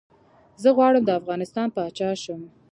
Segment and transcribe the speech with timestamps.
[0.61, 2.41] زه غواړم ده افغانستان پاچا شم